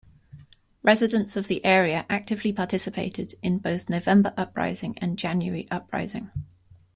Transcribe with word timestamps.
Residents 0.81 1.35
of 1.35 1.45
the 1.47 1.63
area 1.63 2.07
actively 2.09 2.51
participated 2.51 3.35
in 3.43 3.59
both 3.59 3.87
November 3.87 4.33
Uprising 4.35 4.97
and 4.97 5.15
January 5.15 5.67
Uprising. 5.69 6.31